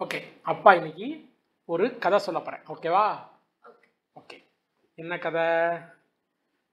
[0.00, 1.30] Okay அப்பா இன்னைக்கு
[1.64, 3.04] ஒரு கதை சொல்ல போகிறேன் ஓகேவா
[4.16, 4.36] ஓகே
[4.94, 5.46] என்ன கதை?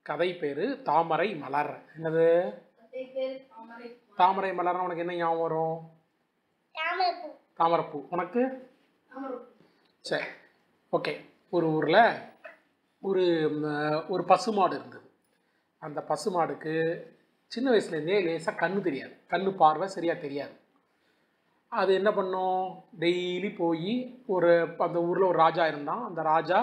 [0.05, 1.83] கதை பேர் தாமரை மலர்.
[1.97, 2.27] என்னது?
[4.15, 5.77] தாமரை மலர்னா உனக்கு என்ன ஞாபகம் வரும்?
[7.55, 8.07] தாமரைப்பூ.
[8.09, 8.71] உனக்கு?
[9.99, 10.25] சரி
[10.91, 11.13] ஓகே
[11.49, 12.03] ஒரு ஊரில்
[13.01, 13.23] ஒரு
[14.09, 15.11] ஒரு பசுமாடு இருந்தது.
[15.77, 16.73] அந்த பசுமாடுக்கு
[17.51, 19.13] சின்ன வயசுலேருந்தே லேசாக கண்ணு தெரியாது.
[19.29, 20.53] கண்ணு பார்வை சரியாக தெரியாது.
[21.79, 22.61] அது என்ன பண்ணும்?
[22.99, 23.91] டெய்லி போய்
[24.27, 26.03] ஒரு அந்த ஊரில் ஒரு ராஜா இருந்தான்.
[26.07, 26.59] அந்த ராஜா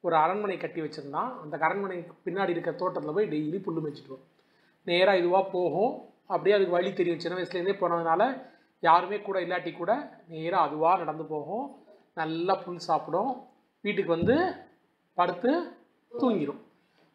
[0.00, 1.30] ஒரு அரண்மனை கட்டி வச்சுருந்தான்.
[1.42, 4.28] அந்த அரண்மனைக்கு பின்னாடி இருக்கிற தோட்டத்தில் போய் டெய்லி புல் மேய்ச்சிட்டு வரும்.
[4.84, 5.92] நேராக இதுவாக போகும்.
[6.26, 7.18] அப்படியே அதுக்கு வழி தெரியும்.
[7.18, 8.22] சின்ன வயசுலேருந்தே போனதுனால
[8.80, 9.92] யாருமே கூட இல்லாட்டி கூட
[10.28, 11.66] நேராக அதுவாக நடந்து போகும்.
[12.14, 13.32] நல்லா புல் சாப்பிடும்.
[13.80, 14.36] வீட்டுக்கு வந்து
[15.14, 15.52] படுத்து
[16.18, 16.59] தூங்கிடும்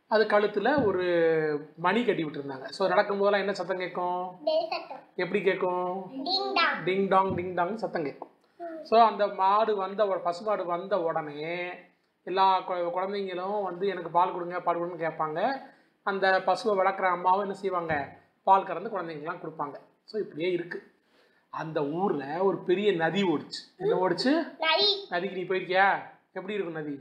[0.07, 1.03] அது கழுத்தில் ஒரு
[1.77, 2.65] மணி கட்டி விட்டுருந்தாங்க.
[2.79, 4.19] ஸோ நடக்கும் போதெல்லாம் என்ன சத்தம் கேட்கும்?
[5.15, 6.13] எப்படி கேட்கும்?
[6.85, 8.31] டிங் டாங் டிங் டாங் சத்தம் கேட்கும்.
[8.89, 11.73] ஸோ அந்த மாடு வந்த உட- பசுமாடு வந்த உடனே
[12.23, 15.39] எல்லா குழந்தைங்களும் வந்து எனக்கு பால் கொடுங்க பால் கொடுங்க கேட்பாங்க.
[16.03, 17.93] அந்த பசுவை வளர்க்குற அம்மாவும் என்ன செய்வாங்க?
[18.43, 19.75] பால் கறந்து குழந்தைங்கலாம் கொடுப்பாங்க.
[20.13, 20.85] ஸோ இப்படியே இருக்குது
[21.53, 23.59] அந்த ஊரில் ஒரு பெரிய நதி ஓடிச்சு.
[23.77, 24.31] என்ன ஓடிச்சு?
[25.09, 25.87] நதிக்கு நீ போயிருக்கியா?
[26.31, 26.95] எப்படி இருக்கும் நதி?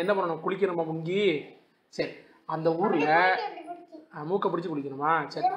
[0.00, 0.42] என்ன பண்ணணும்?
[0.44, 1.24] குளிக்கணுமா முங்கி?
[1.94, 2.12] சரி
[2.54, 3.10] அந்த ஊரில்
[4.30, 4.70] மூக்கை பிடிச்சி?
[4.70, 5.12] குளிக்கணுமா?
[5.34, 5.48] சரி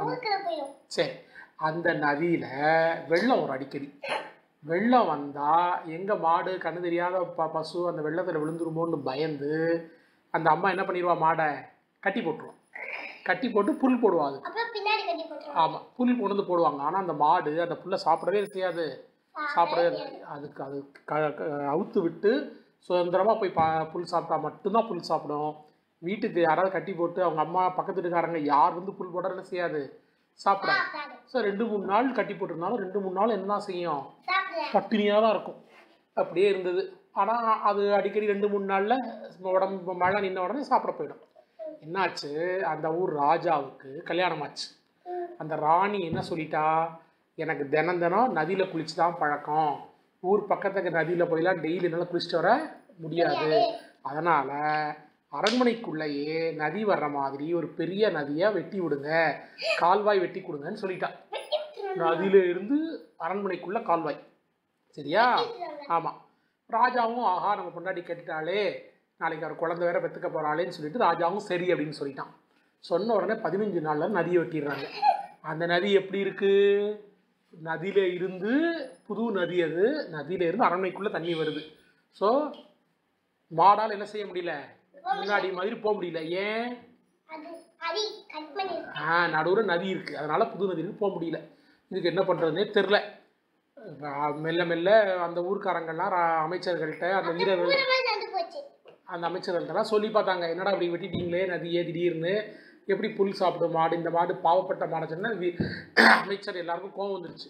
[0.98, 1.14] சரி
[1.68, 2.50] அந்த நதியில்
[3.12, 3.88] வெள்ளம் வரும் அடிக்கடி.
[4.64, 9.52] வெள்ளம் வந்தால் எங்கள் மாடு கண்ணு தெரியாத ப பசு அந்த வெள்ளத்தில் விழுந்துருமோன்னு பயந்து
[10.34, 11.48] அந்த அம்மா என்ன பண்ணிடுவா மாடை
[12.04, 12.60] கட்டி போட்டுருவோம்
[13.28, 14.40] கட்டி போட்டு புல் போடுவா அது
[15.64, 16.82] ஆமாம் புல் கொண்டு வந்து போடுவாங்க.
[16.88, 18.86] ஆனால் அந்த மாடு அந்த புல்லை சாப்பிடவே செய்யாது
[19.56, 20.02] சாப்பிடவே.
[20.34, 20.78] அதுக்கு அது
[21.74, 22.32] அவுத்து விட்டு
[22.88, 25.52] சுதந்திரமாக போய் பா புல் சாப்பிட்டா மட்டும்தான் புல் சாப்பிடும்.
[26.08, 29.82] வீட்டுக்கு யாராவது கட்டி போட்டு அவங்க அம்மா பக்கத்து வீட்டுக்காரங்க யார் வந்து புல் போட என்ன செய்யாது?
[30.40, 31.14] சாப்பிடாது.
[31.32, 34.04] ஸோ ரெண்டு மூணு நாள் கட்டி போட்டிருந்தாலும் ரெண்டு மூணு நாள் என்ன செய்யும்?
[34.74, 35.60] பட்டினியாக தான் இருக்கும்.
[36.22, 36.84] அப்படியே இருந்தது.
[37.22, 39.06] ஆனால் அது அடிக்கடி ரெண்டு மூணு நாளில்
[39.54, 41.24] உடம்பு மழை நின்ன உடனே சாப்பிட போயிடும்.
[41.86, 42.32] என்னாச்சு?
[42.74, 44.68] அந்த ஊர் ராஜாவுக்கு கல்யாணம் ஆச்சு
[45.42, 46.66] அந்த ராணி என்ன சொல்லிட்டா?
[47.38, 49.74] எனக்கு தினம் தினம் நதியில் குளிச்சு தான் பழக்கம்.
[50.30, 52.52] ஊர் பக்கத்துக்கு நதியில் போயெல்லாம் டெய்லி என்னால் குளிச்சுட்டு வர
[53.04, 53.50] முடியாது.
[54.10, 54.52] அதனால்
[55.38, 59.10] அரண்மனைக்குள்ளேயே நதி வர்ற மாதிரி ஒரு பெரிய நதியை வெட்டி விடுங்க.
[59.78, 61.10] கால்வாய் வெட்டி கொடுங்கன்னு சொல்லிட்டா.
[62.04, 62.78] நதியில இருந்து
[63.20, 64.20] அரண்மனைக்குள்ள கால்வாய்.
[64.98, 65.26] சரியா?
[65.88, 66.20] ஆமாம்
[66.70, 68.62] ராஜாவும் ஆஹா நம்ம பொண்டாட்டி கேட்டுட்டாலே
[69.18, 72.32] நாளைக்கு அவர் குழந்தை வேற பெற்றுக்க போகிறாளேன்னு சொல்லிட்டு ராஜாவும் சரி அப்படின்னு சொல்லிட்டான்.
[72.80, 74.86] சொன்ன உடனே பதினஞ்சு நாளில் நதியை வெட்டிடுறாங்க.
[75.42, 76.52] அந்த நதி எப்படி இருக்கு?
[77.54, 78.52] நதியில இருந்து
[79.08, 79.84] புது நதி அது.
[80.16, 81.62] நதியில இருந்து அரண்மனைக்குள்ளே தண்ணி வருது.
[82.18, 82.28] ஸோ
[83.52, 84.54] மாடால் என்ன செய்ய முடியல?
[85.20, 86.22] முன்னாடி மாதிரி போக முடியல.
[86.46, 86.70] ஏன்?
[89.06, 91.40] ஆ நடுவில் நதி இருக்குது அதனால் புது நதிக்கு போக முடியல.
[91.92, 93.00] இதுக்கு என்ன பண்ணுறதுனே தெரில
[94.46, 94.90] மெல்ல மெல்ல
[95.26, 96.14] அந்த ஊர்க்காரங்கள்லாம்
[96.46, 97.72] அமைச்சர்கள்ட்ட அந்த வீரர்கள்
[99.14, 100.46] அந்த அமைச்சர்கள்ட்டலாம் சொல்லி பார்த்தாங்க.
[100.54, 101.42] என்னடா இப்படி வெட்டிட்டீங்களே?
[101.54, 102.36] நதியே திடீர்னு?
[102.88, 105.58] எப்படி புல் சாப்பிடும் மாடு இந்த மாடு பாவப்பட்ட மாடை சொன்னா வி-
[106.18, 107.50] அமைச்சர் எல்லாருக்கும் கோவம் வந்துருச்சு.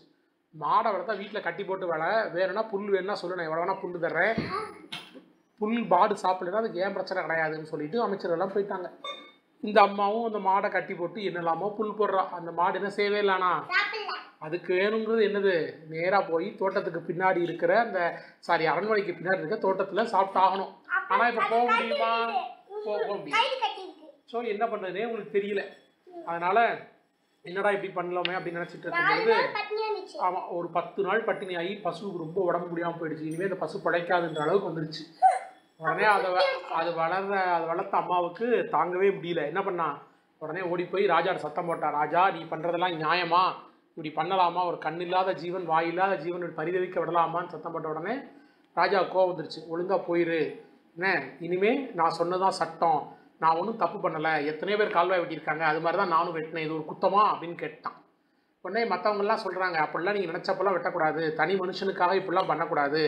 [0.54, 4.36] மாடை வளர்த்தா வீட்டில் கட்டி போட்டு வள வேணும்னா புல் வேணும்னா சொல்லு நான் எவ்வளோ வேணா புல் தர்றேன்.
[5.62, 8.88] புல் மாடு சாப்பிடலன்னா அதுக்கு ஏன் பிரச்சனை கிடையாதுன்னு சொல்லிட்டு அமைச்சர் எல்லாம் போயிட்டாங்க.
[9.64, 12.24] இந்த அம்மாவும் அந்த மாடை கட்டி போட்டு என்னெல்லாமோ புல் போடுறா.
[12.32, 13.52] அந்த மாடு என்ன செய்யவே இல்லைனா
[14.42, 15.54] அதுக்கு வேணுங்கிறது என்னது?
[15.90, 18.00] நேராக போய் தோட்டத்துக்கு பின்னாடி இருக்கிற அந்த
[18.40, 20.72] சாரி அரண்மனைக்கு பின்னாடி இருக்க தோட்டத்தில் சாப்பிட்டாகணும்.
[21.08, 22.12] ஆனால் இப்போ போக முடியுமா?
[22.86, 23.40] போக முடியும்
[24.34, 25.62] ஸோ என்ன பண்ணுறதுனே உங்களுக்கு தெரியல.
[26.32, 26.58] அதனால
[27.46, 29.34] என்னடா இப்படி பண்ணலாமே அப்படின்னு நினச்சிட்டு இருக்கும்போது
[30.28, 33.28] ஆமாம் ஒரு பத்து நாள் பட்டினி ஆகி பசுவுக்கு ரொம்ப உடம்பு முடியாமல் போயிடுச்சு.
[33.30, 35.04] இனிமேல் இந்த பசு பிழைக்காதுன்ற அளவுக்கு வந்துருச்சு.
[35.80, 36.30] உடனே அதை
[36.80, 39.42] அது வளர்ற அது வளர்த்த அம்மாவுக்கு தாங்கவே முடியல.
[39.52, 39.88] என்ன பண்ணா?
[40.42, 43.44] உடனே ஓடி போய் ராஜாட்ட சத்தம் போட்டா ராஜா நீ பண்ணுறதெல்லாம் நியாயமா?
[43.90, 44.62] இப்படி பண்ணலாமா?
[44.70, 48.16] ஒரு கண்ணில்லாத ஜீவன் வாயில்லாத ஜீவன் பரிதவிக்க விடலாமான்னு சத்தம் போட்ட உடனே
[48.76, 49.62] ராஜா கோவம் வந்துருச்சு.
[49.72, 50.42] ஒழுங்கா போயிரு.
[50.98, 51.10] என்ன?
[51.40, 53.02] இனிமே நான் சொன்னதான் சட்டம்.
[53.44, 54.34] நான் ஒன்றும் தப்பு பண்ணலை.
[54.52, 55.64] எத்தனையோ பேர் கால்வாய் வெட்டியிருக்காங்க.
[55.72, 56.66] அது மாதிரி தான் நானும் வெட்டினேன்.
[56.68, 57.98] இது ஒரு குத்தமா அப்படின்னு கேட்டான்.
[58.66, 61.22] உடனே மற்றவங்கெல்லாம் சொல்கிறாங்க அப்படிலாம் நீங்கள் நினச்சப்பெல்லாம் வெட்டக்கூடாது.
[61.40, 63.02] தனி மனுஷனுக்காக இப்படிலாம் பண்ணக்கூடாது.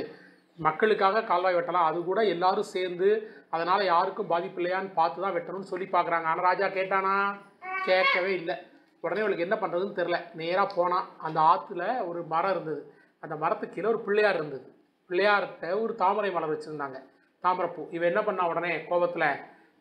[0.60, 1.88] மக்களுக்காக கால்வாய் வெட்டலாம்.
[1.90, 3.10] அது கூட எல்லாரும் சேர்ந்து
[3.56, 6.28] அதனால் யாருக்கும் பாதிப்பு இல்லையான்னு பார்த்து தான் வெட்டணும்னு சொல்லி பார்க்குறாங்க.
[6.32, 7.16] ஆனால் ராஜா கேட்டானா?
[7.88, 8.56] கேட்கவே இல்லை.
[9.04, 12.82] உடனே அவளுக்கு என்ன பண்ணுறதுன்னு தெரில நேராக போனான் அந்த ஆற்றுல ஒரு மரம் இருந்தது.
[13.24, 14.68] அந்த மரத்துக்கு கீழே ஒரு பிள்ளையார் இருந்தது.
[15.10, 17.00] பிள்ளையார்கிட்ட ஒரு தாமரை மலர் வச்சுருந்தாங்க.
[17.44, 17.84] தாமரைப்பூ.
[17.96, 19.28] இவன் என்ன பண்ணா உடனே கோபத்தில்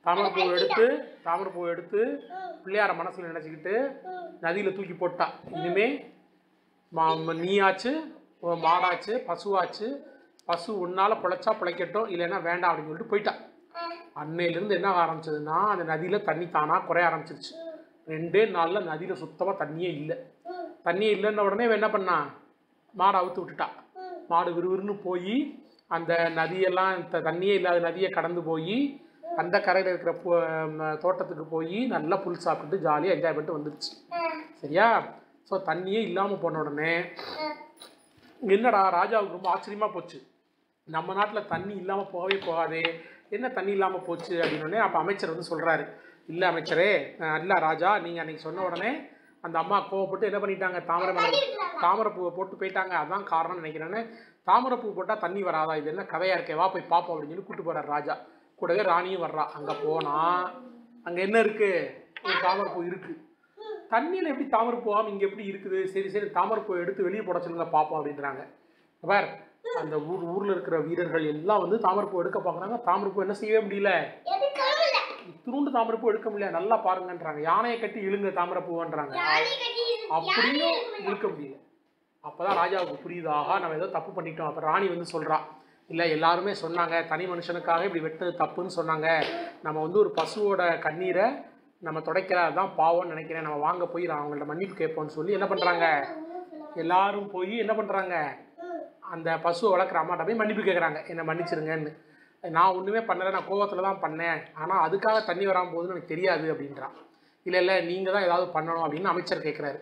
[0.04, 0.86] தாமரைப்பூ எடுத்து
[1.22, 2.22] தாமரைப்பூ எடுத்து
[2.64, 3.96] பிள்ளையார மனசில் நினச்சிக்கிட்டு
[4.40, 5.32] நதியில் தூக்கி போட்டா.
[5.52, 6.12] இனிமே
[6.92, 7.92] மா- நீயாச்சு
[8.42, 9.96] மாடாச்சு பசுவாச்சு
[10.44, 13.34] பசு உன்னால் பிழைச்சா பிழைக்கட்டும் இல்லைன்னா வேண்டாம் அப்படின்னு சொல்லிட்டு போயிட்டா.
[14.16, 17.52] அன்னையிலேருந்து என்ன ஆரம்பிச்சதுன்னா அந்த நதியில் தண்ணி தானாக குறைய ஆரம்பிச்சிருச்சு.
[18.06, 20.16] ரெண்டே நாளில் நதியில் சுத்தமாக தண்ணியே இல்லை.
[20.84, 22.30] தண்ணியே இல்லைன்ன உடனே என்ன பண்ணா?
[22.98, 23.66] மாடை அவுத்து விட்டுட்டா.
[24.28, 29.02] மாடு விறுவிறுன்னு போய் அந்த நதியெல்லாம் தண்ணியே இல்லாத நதியை கடந்து போய்
[29.42, 30.12] அந்த கரையில் இருக்கிற
[31.04, 33.90] தோட்டத்துக்கு போய் நல்லா புல் சாப்பிட்டு ஜாலியாக என்ஜாய் பண்ணிட்டு வந்துடுச்சு
[34.60, 34.86] சரியா?
[35.48, 36.92] ஸோ தண்ணியே இல்லாமல் போன உடனே
[38.40, 40.18] என்னடா ராஜாவுக்கு ரொம்ப ஆச்சரியமாக போச்சு.
[40.88, 42.80] நம்ம நாட்டில் தண்ணி இல்லாமல் போகவே போகாது
[43.36, 45.84] என்ன தண்ணி இல்லாமல் போச்சு அப்படின்னே அப்போ அமைச்சர் வந்து சொல்கிறாரு
[46.32, 46.90] இல்லை அமைச்சரே
[47.42, 48.92] இல்லை ராஜா நீங்கள் அன்றைக்கி சொன்ன உடனே
[49.44, 51.34] அந்த அம்மா கோவப்பட்டு என்ன பண்ணிட்டாங்க தாமரை மலர்
[51.84, 52.94] தாமரைப்பூவை போட்டு போயிட்டாங்க.
[53.02, 54.00] அதான் காரணம்னு நினைக்கிறேன்னு
[54.48, 55.74] தாமரைப்பூ போட்டால் தண்ணி வராதா?
[55.80, 58.14] இது என்ன கதையாக இருக்கே வா போய் பார்ப்போம் அப்படின்னு சொல்லி கூப்பிட்டு போகிறார் ராஜா.
[58.60, 59.44] கூடவே ராணியும் வர்றா.
[59.58, 60.44] அங்கே போனால்
[61.06, 61.86] அங்கே என்ன இருக்குது
[62.26, 63.20] ஒரு தாமரைப்பூ இருக்குது
[63.92, 65.80] தண்ணியில் எப்படி தாமரைப்பூ ஆகும் இங்கே எப்படி இருக்குது?
[65.94, 68.44] சரி சரி தாமரைப்பூ எடுத்து வெளியே போட சொல்லுங்க பார்ப்போம் அப்படின்றாங்க.
[69.02, 69.28] பார்
[69.80, 72.76] அந்த ஊர் ஊரில் இருக்கிற வீரர்கள் எல்லாம் வந்து தாமரைப்பூ எடுக்க பார்க்குறாங்க.
[72.88, 73.90] தாமரைப்பூ என்ன செய்யவே முடியல.
[75.44, 76.50] துருண்டு தாமரைப்பூ எடுக்க முடியல.
[76.58, 77.40] நல்லா பாருங்கன்றாங்க.
[77.50, 79.14] யானையை கட்டி இழுங்க தாமரைப்பூன்றாங்க
[80.18, 80.78] அப்படியும்
[81.08, 81.56] இழுக்க முடியல.
[82.28, 84.50] அப்போதான் ராஜாவுக்கு புரியுதாக நம்ம ஏதோ தப்பு பண்ணிட்டோம்.
[84.50, 85.44] அப்போ ராணி வந்து சொல்கிறான்
[85.90, 89.08] இல்லை எல்லாருமே சொன்னாங்க தனி மனுஷனுக்காக இப்படி வெட்டது தப்புன்னு சொன்னாங்க.
[89.64, 91.26] நம்ம வந்து ஒரு பசுவோட கண்ணீரை
[91.86, 93.46] நம்ம துடைக்கிற தான் பாவம்னு நினைக்கிறேன்.
[93.46, 95.86] நம்ம வாங்க போய் நான் அவங்கள்ட்ட மன்னிப்பு கேட்போம்னு சொல்லி என்ன பண்ணுறாங்க
[96.82, 98.14] எல்லாரும் போய் என்ன பண்ணுறாங்க
[99.14, 101.92] அந்த பசுவை வளர்க்குற அம்மாட்ட போய் மன்னிப்பு கேட்குறாங்க என்னை மன்னிச்சிருங்கன்னு.
[102.56, 104.40] நான் ஒன்றுமே பண்ணலை நான் கோவத்தில் தான் பண்ணேன்.
[104.62, 106.96] ஆனால் அதுக்காக தண்ணி வராமல் போகுதுன்னு எனக்கு தெரியாது அப்படின்றான்
[107.46, 109.78] இல்லை இல்லை நீங்கள் தான் ஏதாவது பண்ணணும் அப்படின்னு அமைச்சர் கேட்குறாரு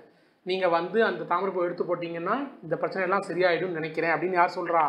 [0.47, 4.83] நீங்கள் வந்து அந்த தாமரை தாமரைப்பூ எடுத்து போட்டிங்கன்னா இந்த பிரச்சனை எல்லாம் சரியாயிடும் நினைக்கிறேன் அப்படின்னு யார் சொல்கிறா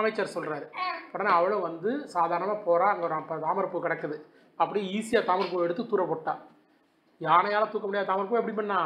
[0.00, 0.66] அமைச்சர் சொல்கிறாரு
[1.12, 4.16] உடனே அவளும் வந்து சாதாரணமாக போகிறா அங்கே ஒரு அப்ப தாமரைப்பூ கிடக்குது.
[4.60, 6.34] அப்படியே ஈஸியாக தாமரப்பூ எடுத்து தூர போட்டா.
[7.26, 8.78] யானையால் தூக்க முடியாத தாமரப்பூ எப்படி பண்ணா?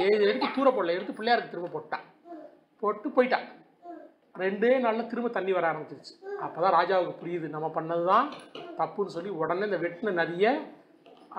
[0.00, 2.04] ஏ எடுத்து தூர போடல எடுத்து பிள்ளையாருக்கு திரும்ப போட்டான்
[2.82, 3.38] போட்டு போயிட்டா.
[4.42, 6.14] ரெண்டே நாளில் திரும்ப தண்ணி வர ஆரம்பிச்சிருச்சு.
[6.44, 8.28] அப்போ தான் ராஜாவுக்கு புரியுது நம்ம பண்ணது தான்
[8.80, 10.52] தப்புன்னு சொல்லி உடனே இந்த வெட்டின நதியை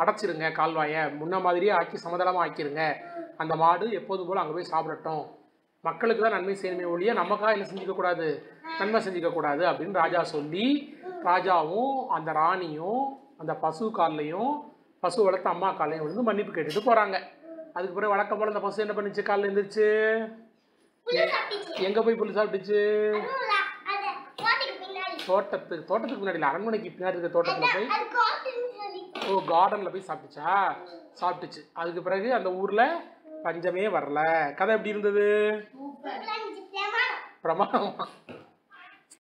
[0.02, 1.02] அடைச்சிருங்க கால்வாயை.
[1.19, 2.84] முன்ன மாதிரியே ஆக்கி சமதளமாக ஆக்கிருங்க.
[3.42, 5.24] அந்த மாடு எப்போதும் போல் அங்கே போய் சாப்பிடட்டும்.
[5.83, 8.28] மக்களுக்கு தான் நன்மை செய்யணுமே ஒழிய நமக்காக என்ன செஞ்சுக்க கூடாது?
[8.80, 10.66] நன்மை செஞ்சுக்க கூடாது அப்படின்னு ராஜா சொல்லி
[11.24, 13.01] ராஜாவும் அந்த ராணியும்
[13.38, 14.51] அந்த பசு கால்லையும்
[15.00, 17.16] பசு வளர்த்த அம்மா காலையும் விழுந்து மன்னிப்பு கேட்டுட்டு போறாங்க.
[17.74, 19.24] அதுக்கு பிறகு வழக்கம் போல அந்த பசு என்ன பண்ணுச்சு?
[19.30, 19.88] காலைல எழுந்திரிச்சு.
[21.88, 22.81] எங்க போய் புல்லு சாப்பிட்டுச்சு?
[25.27, 25.88] தோட்டத்துக்கு பின்னாடி.
[25.88, 27.89] தோட்டத்துக்கு முன்னாடி அரண்மனைக்கு பின்னாடி இருக்க தோட்டத்துல போய்.
[29.30, 30.54] ஓ கார்டன்ல போய் சாப்பிட்டுச்சா?
[31.22, 31.62] சாப்பிட்டுச்சு.
[31.74, 32.84] அதுக்கு பிறகு அந்த ஊர்ல
[33.43, 34.19] பஞ்சமே வரல.
[34.55, 35.27] கதை எப்படி இருந்தது.
[37.43, 38.05] பிரமாதமா